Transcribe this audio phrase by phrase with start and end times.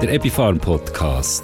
[0.00, 1.42] der Epifarm Podcast.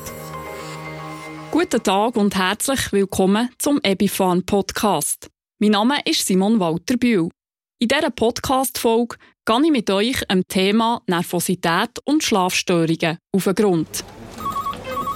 [1.51, 5.31] Guten Tag und herzlich willkommen zum Epifarm Podcast.
[5.59, 7.31] Mein Name ist Simon Walter Bühl.
[7.79, 14.05] In dieser Podcast-Folge gehe ich mit euch am Thema Nervosität und Schlafstörungen auf den Grund.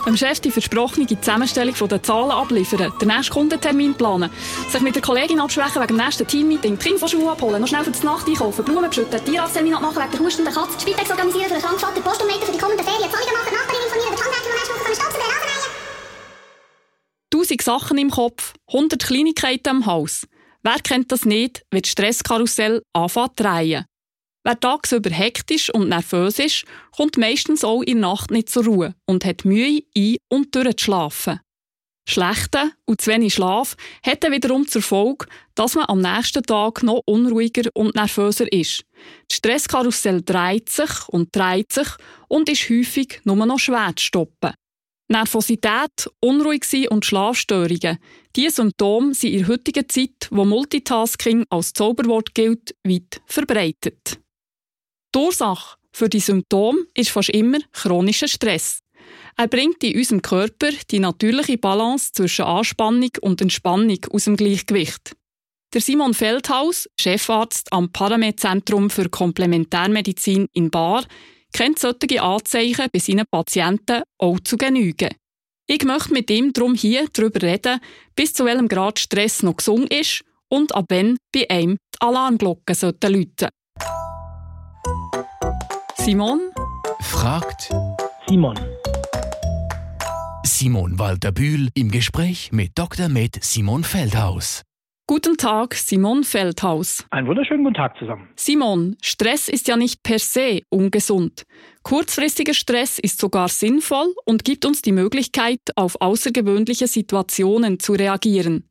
[0.07, 4.31] Dem Chef die versprochene Zusammenstellung der Zahlen abliefern, den nächsten Kundentermin planen,
[4.71, 7.67] sich mit der Kollegin absprechen wegen dem nächsten Teammeeting, die Kinder von Schule abholen, noch
[7.67, 11.49] schnell für die Nacht einkaufen, Blumen beschütten, Tierarzttermin abmachen wegen der hustenden Katze, Spitex organisieren
[11.49, 14.49] für den kranken Vater, Post für die kommenden Ferien, Zahlungen machen, Nachbarin informieren, den Handwerker
[14.49, 15.87] noch nächste Woche Staubsaugen, Rasenmähen.
[17.31, 20.29] Tausend Sachen im Kopf, hundert Kleinigkeiten im Haus.
[20.63, 23.85] Wer kennt das nicht, wenn das Stresskarussell anfängt zu drehen?
[24.47, 28.95] Wer tagsüber hektisch und nervös ist, kommt meistens auch in der Nacht nicht zur Ruhe
[29.05, 31.41] und hat Mühe, ein- und durchzuschlafen.
[32.09, 36.85] Schlechter und zu wenig Schlaf hat dann wiederum zur Folge, dass man am nächsten Tag
[36.85, 38.85] noch unruhiger und nervöser ist.
[39.29, 41.89] Das Stresskarussell dreht sich und dreht sich
[42.29, 44.55] und ist häufig nur noch schwer zu stoppen.
[45.09, 47.99] Nervosität, unruhig sein und Schlafstörungen.
[48.37, 54.21] Diese Symptome sind in der heutigen Zeit, wo Multitasking als Zauberwort gilt, weit verbreitet.
[55.15, 58.81] Die Ursache für die Symptome ist fast immer chronischer Stress.
[59.37, 65.15] Er bringt in unserem Körper die natürliche Balance zwischen Anspannung und Entspannung aus dem Gleichgewicht.
[65.75, 71.05] Der Simon Feldhaus, Chefarzt am Paramed-Zentrum für Komplementärmedizin in Bar,
[71.53, 75.11] kennt solche Anzeichen bei seinen Patienten auch zu genügen.
[75.67, 77.81] Ich möchte mit ihm darum hier darüber reden,
[78.15, 82.77] bis zu welchem Grad Stress noch gesund ist und ab wann bei einem die Alarmglocken
[82.81, 83.49] läuten sollten.
[86.07, 86.53] Simon
[87.01, 87.69] fragt
[88.29, 88.57] Simon.
[90.45, 93.09] Simon Walter Bühl im Gespräch mit Dr.
[93.09, 94.63] Med Simon Feldhaus.
[95.09, 97.05] Guten Tag, Simon Feldhaus.
[97.11, 98.29] Einen wunderschönen guten Tag zusammen.
[98.37, 101.43] Simon, Stress ist ja nicht per se ungesund.
[101.83, 108.69] Kurzfristiger Stress ist sogar sinnvoll und gibt uns die Möglichkeit, auf außergewöhnliche Situationen zu reagieren.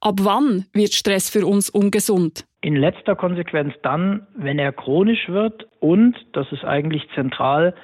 [0.00, 2.44] Ab wann wird Stress für uns ungesund?
[2.60, 7.74] In letzter Konsequenz dann, wenn er chronisch wird und, das ist eigentlich zentral,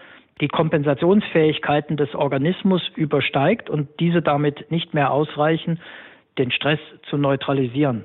[0.41, 5.81] die Kompensationsfähigkeiten des Organismus übersteigt und diese damit nicht mehr ausreichen,
[6.39, 6.79] den Stress
[7.11, 8.05] zu neutralisieren.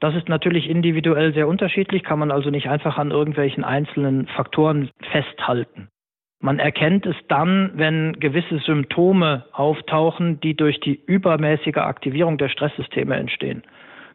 [0.00, 4.90] Das ist natürlich individuell sehr unterschiedlich, kann man also nicht einfach an irgendwelchen einzelnen Faktoren
[5.10, 5.88] festhalten.
[6.40, 13.16] Man erkennt es dann, wenn gewisse Symptome auftauchen, die durch die übermäßige Aktivierung der Stresssysteme
[13.16, 13.64] entstehen.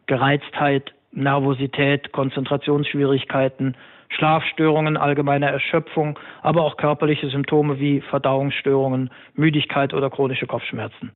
[0.06, 3.76] Gereiztheit, Nervosität, Konzentrationsschwierigkeiten,
[4.08, 11.12] Schlafstörungen, allgemeine Erschöpfung, aber auch körperliche Symptome wie Verdauungsstörungen, Müdigkeit oder chronische Kopfschmerzen.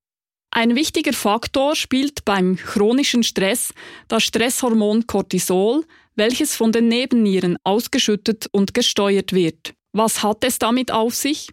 [0.51, 3.75] Ein wichtiger Faktor spielt beim chronischen Stress
[4.09, 5.85] das Stresshormon Cortisol,
[6.17, 9.75] welches von den Nebennieren ausgeschüttet und gesteuert wird.
[9.93, 11.49] Was hat es damit auf sich?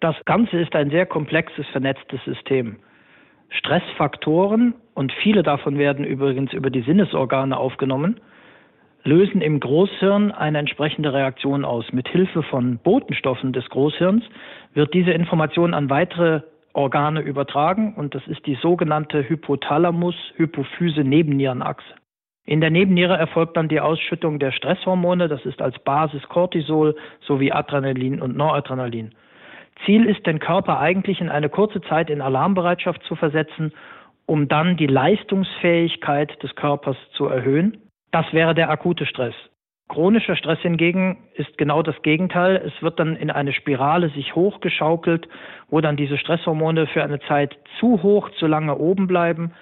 [0.00, 2.76] Das Ganze ist ein sehr komplexes, vernetztes System.
[3.48, 8.20] Stressfaktoren, und viele davon werden übrigens über die Sinnesorgane aufgenommen,
[9.04, 11.92] lösen im Großhirn eine entsprechende Reaktion aus.
[11.92, 14.24] Mit Hilfe von Botenstoffen des Großhirns
[14.74, 16.40] wird diese Information an weitere
[16.72, 21.94] Organe übertragen und das ist die sogenannte Hypothalamus-Hypophyse-Nebennierenachse.
[22.46, 27.50] In der Nebenniere erfolgt dann die Ausschüttung der Stresshormone, das ist als Basis Cortisol sowie
[27.50, 29.12] Adrenalin und Noradrenalin.
[29.84, 33.72] Ziel ist, den Körper eigentlich in eine kurze Zeit in Alarmbereitschaft zu versetzen,
[34.26, 37.78] um dann die Leistungsfähigkeit des Körpers zu erhöhen.
[38.12, 39.34] Das wäre der akute Stress.
[39.88, 42.56] Chronischer Stress hingegen ist genau das Gegenteil.
[42.56, 45.28] Es wird dann in eine Spirale sich hochgeschaukelt,
[45.68, 49.52] wo dann diese Stresshormone für eine Zeit zu hoch, zu lange oben bleiben,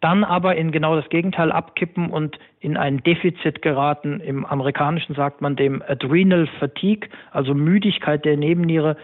[0.00, 4.20] dann aber in genau das Gegenteil abkippen und in ein Defizit geraten.
[4.20, 8.96] Im Amerikanischen sagt man dem Adrenal Fatigue, also Müdigkeit der Nebenniere.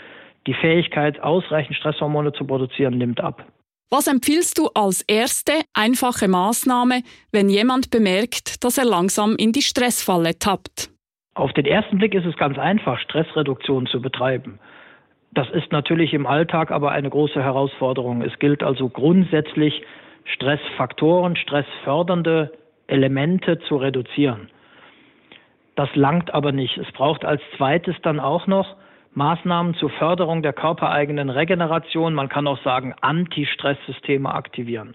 [0.46, 3.44] Die Fähigkeit, ausreichend Stresshormone zu produzieren, nimmt ab.
[3.90, 9.62] Was empfiehlst du als erste einfache Maßnahme, wenn jemand bemerkt, dass er langsam in die
[9.62, 10.90] Stressfalle tappt?
[11.34, 14.58] Auf den ersten Blick ist es ganz einfach, Stressreduktion zu betreiben.
[15.32, 18.22] Das ist natürlich im Alltag aber eine große Herausforderung.
[18.22, 19.82] Es gilt also grundsätzlich,
[20.34, 22.52] Stressfaktoren, stressfördernde
[22.86, 24.50] Elemente zu reduzieren.
[25.74, 26.78] Das langt aber nicht.
[26.78, 28.76] Es braucht als zweites dann auch noch
[29.14, 34.94] Maßnahmen zur Förderung der körpereigenen Regeneration, man kann auch sagen Anti-Stress-Systeme aktivieren.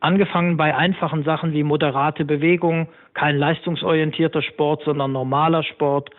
[0.00, 6.10] Angefangen bei einfachen Sachen wie moderate Bewegung, kein leistungsorientierter Sport, sondern normaler Sport,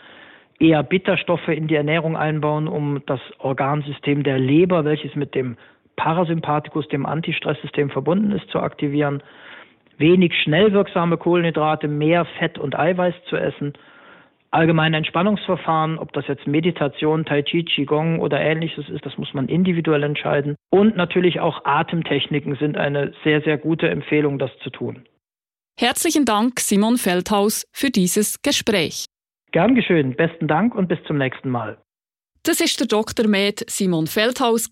[0.60, 5.58] eher Bitterstoffe in die Ernährung einbauen, um das Organsystem der Leber, welches mit dem
[5.96, 9.24] Parasympathikus, dem Anti-Stress-System verbunden ist, zu aktivieren,
[9.98, 13.74] wenig schnell wirksame Kohlenhydrate, mehr Fett und Eiweiß zu essen
[14.56, 19.50] Allgemeine Entspannungsverfahren, ob das jetzt Meditation, Tai Chi, Qigong oder ähnliches ist, das muss man
[19.50, 20.56] individuell entscheiden.
[20.70, 25.04] Und natürlich auch Atemtechniken sind eine sehr, sehr gute Empfehlung, das zu tun.
[25.78, 29.08] Herzlichen Dank, Simon Feldhaus, für dieses Gespräch.
[29.52, 30.16] Gern geschehen.
[30.16, 31.78] Besten Dank und bis zum nächsten Mal.
[32.44, 33.28] Das ist der Dr.
[33.28, 34.70] Med Simon Feldhaus.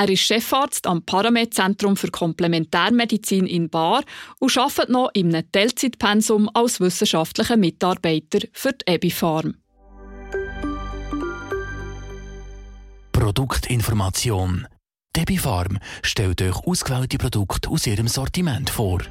[0.00, 4.02] Er ist Chefarzt am Paramed-Zentrum für Komplementärmedizin in Bar
[4.38, 9.56] und arbeitet noch im Teilzeitpensum als wissenschaftlicher Mitarbeiter für die Ebifarm.
[13.12, 14.66] Produktinformation.
[15.14, 19.02] Debifarm stellt euch ausgewählte Produkte aus ihrem Sortiment vor.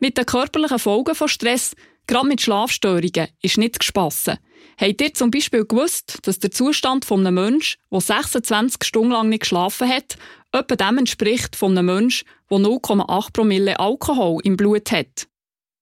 [0.00, 1.76] Mit den körperlichen Folgen von Stress,
[2.08, 4.38] gerade mit Schlafstörungen, ist nicht gespassen.
[4.78, 9.28] Habt ihr zum Beispiel gewusst, dass der Zustand von einem Menschen, der 26 Stunden lang
[9.28, 10.18] nicht geschlafen hat,
[10.52, 15.28] etwa dem entspricht von einem Menschen, der 0,8 Promille Alkohol im Blut hat?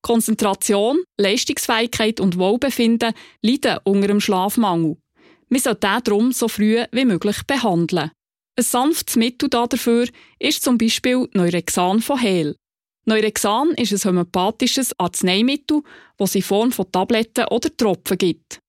[0.02, 4.98] Konzentration, Leistungsfähigkeit und Wohlbefinden leiden unter dem Schlafmangel.
[5.48, 8.10] Wir sollten den darum so früh wie möglich behandeln.
[8.56, 10.06] Ein sanftes Mittel dafür
[10.38, 12.54] ist zum Beispiel Neurexan von Hehl.
[13.06, 15.82] Neurexan ist ein homöopathisches Arzneimittel,
[16.16, 18.60] das es in Form von Tabletten oder Tropfen gibt.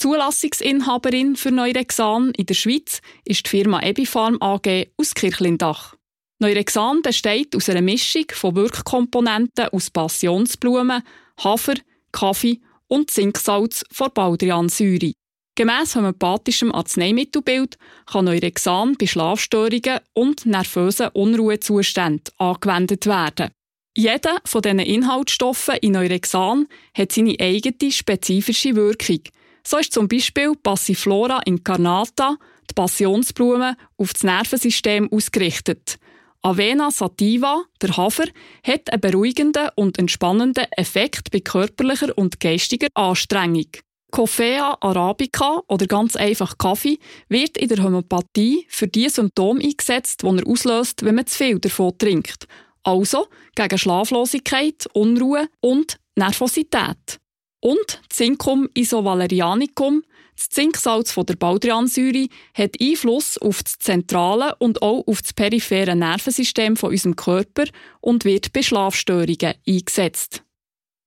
[0.00, 5.94] Zulassungsinhaberin für Neurexan in der Schweiz ist die Firma Ebifarm AG aus Kirchlindach.
[6.38, 11.02] Neurexan besteht aus einer Mischung von Wirkkomponenten aus Passionsblumen,
[11.44, 11.74] Hafer,
[12.12, 15.12] Kaffee und Zinksalz von Baldriansäure.
[15.54, 17.76] Gemäss homöopathischem Arzneimittelbild
[18.06, 23.50] kann Neurexan bei Schlafstörungen und nervösen Unruhezuständen angewendet werden.
[23.94, 29.20] Jeder von diesen Inhaltsstoffen in Neurexan hat seine eigene spezifische Wirkung.
[29.64, 32.36] So ist zum Beispiel Passiflora incarnata,
[32.70, 35.98] die Passionsblume, auf das Nervensystem ausgerichtet.
[36.42, 38.24] Avena sativa, der Hafer,
[38.64, 43.68] hat einen beruhigenden und entspannenden Effekt bei körperlicher und geistiger Anstrengung.
[44.10, 46.98] Coffea arabica oder ganz einfach Kaffee
[47.28, 51.60] wird in der Homöopathie für die Symptome eingesetzt, die er auslöst, wenn man zu viel
[51.60, 52.48] davon trinkt
[52.82, 57.18] also gegen Schlaflosigkeit, Unruhe und Nervosität.
[57.60, 60.02] Und Zincum isovalerianicum,
[60.34, 65.94] das Zinksalz von der Baldriansäure, hat Einfluss auf das zentrale und auch auf das periphere
[65.94, 67.64] Nervensystem von unserem Körper
[68.00, 70.42] und wird bei Schlafstörungen eingesetzt.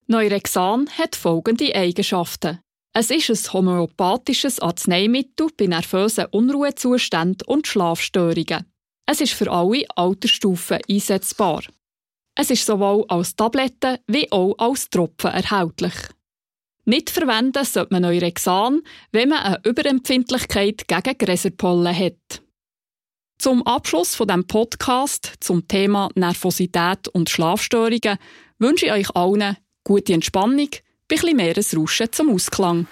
[0.06, 2.60] Neurexan hat folgende Eigenschaften.
[2.94, 8.66] Es ist ein homöopathisches Arzneimittel bei nervösen Unruhezuständen und Schlafstörungen.
[9.08, 11.64] Es ist für alle Altersstufen einsetzbar.
[12.36, 15.94] Es ist sowohl als Tablette wie auch als Tropfen erhältlich.
[16.86, 18.82] Nicht verwenden sollte man Neurexan,
[19.12, 22.42] wenn man eine Überempfindlichkeit gegen Gräserpollen hat.
[23.38, 28.18] Zum Abschluss von dem Podcast zum Thema Nervosität und Schlafstörungen
[28.60, 32.88] wünsche ich euch allen gute Entspannung, ein bisschen Meeresrauschen zum Ausklang.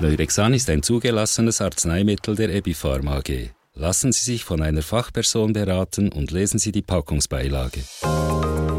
[0.00, 3.50] Neurexan ist ein zugelassenes Arzneimittel der Ebifarm AG.
[3.74, 7.80] Lassen Sie sich von einer Fachperson beraten und lesen Sie die Packungsbeilage.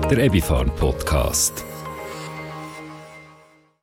[0.10, 1.64] Der Ebifarm Podcast.